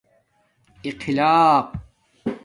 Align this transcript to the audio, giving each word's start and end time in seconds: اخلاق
اخلاق 0.85 1.71